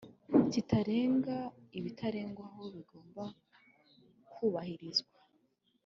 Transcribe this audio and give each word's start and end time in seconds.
kitarenga 0.51 1.35
ibitarengwaho 1.77 2.63
bigomba 2.75 3.23
kwubahirizwa 4.31 5.13